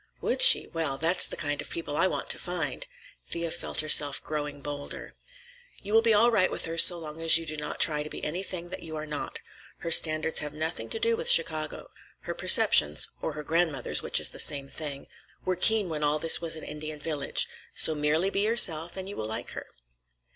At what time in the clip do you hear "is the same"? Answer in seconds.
14.19-14.67